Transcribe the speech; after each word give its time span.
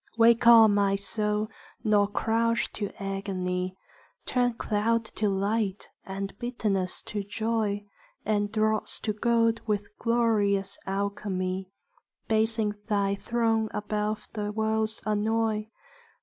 Wake 0.17 0.47
on, 0.47 0.73
my 0.73 0.95
soul, 0.95 1.47
nor 1.83 2.07
crouch 2.07 2.73
to 2.73 2.89
agony: 2.99 3.77
Turn 4.25 4.53
cloud 4.55 5.05
to 5.05 5.29
light, 5.29 5.89
and 6.03 6.35
bitterness 6.39 7.03
to 7.03 7.23
joy, 7.23 7.85
And 8.25 8.51
dross 8.51 8.99
to 9.01 9.13
gold 9.13 9.61
with 9.67 9.95
glorious 9.99 10.79
alchemy, 10.87 11.69
Basing 12.27 12.73
thy 12.87 13.13
throne 13.13 13.69
above 13.75 14.27
the 14.33 14.51
world's 14.51 15.03
annoy. 15.05 15.69